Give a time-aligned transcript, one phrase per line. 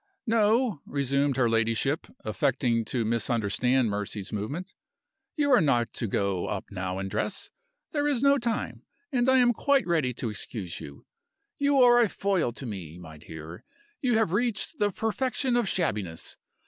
[0.25, 4.73] "No," resumed her ladyship, affecting to misunderstand Mercy's movement,
[5.35, 7.51] "you are not to go up now and dress.
[7.91, 11.05] There is no time, and I am quite ready to excuse you.
[11.59, 13.63] You are a foil to me, my dear.
[14.01, 16.35] You have reached the perfection of shabbiness.